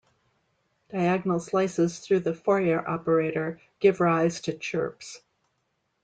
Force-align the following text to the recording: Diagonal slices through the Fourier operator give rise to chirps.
Diagonal 0.89 1.39
slices 1.39 1.99
through 1.99 2.21
the 2.21 2.33
Fourier 2.33 2.83
operator 2.89 3.59
give 3.79 3.99
rise 3.99 4.41
to 4.41 4.57
chirps. 4.57 5.21